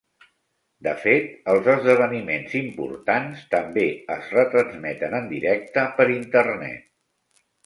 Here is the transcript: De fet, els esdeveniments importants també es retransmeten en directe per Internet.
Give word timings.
De 0.85 0.93
fet, 1.01 1.27
els 1.51 1.67
esdeveniments 1.73 2.55
importants 2.61 3.43
també 3.53 3.85
es 4.17 4.33
retransmeten 4.39 5.15
en 5.21 5.29
directe 5.35 5.85
per 6.01 6.09
Internet. 6.17 6.91